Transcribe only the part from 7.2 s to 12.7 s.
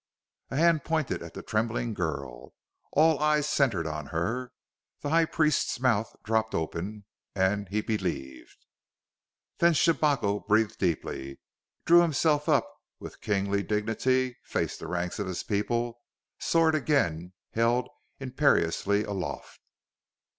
and he believed. Then Shabako breathed deeply, drew himself up